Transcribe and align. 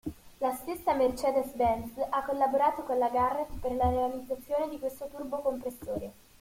La 0.39 0.49
stessa 0.51 0.95
Mercedes-Benz 0.95 1.91
ha 2.09 2.23
collaborato 2.23 2.81
con 2.81 2.97
la 2.97 3.09
Garrett 3.09 3.51
per 3.61 3.75
la 3.75 3.87
realizzazione 3.87 4.67
di 4.67 4.79
questo 4.79 5.05
turbocompressore. 5.05 6.11